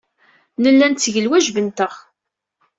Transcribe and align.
Nella 0.61 0.85
netteg 0.89 1.15
lwajeb-nteɣ. 1.25 1.93